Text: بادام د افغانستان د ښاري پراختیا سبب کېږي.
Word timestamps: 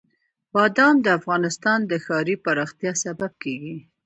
بادام 0.53 0.95
د 1.05 1.07
افغانستان 1.19 1.79
د 1.85 1.91
ښاري 2.05 2.35
پراختیا 2.45 2.91
سبب 3.03 3.31
کېږي. 3.43 3.77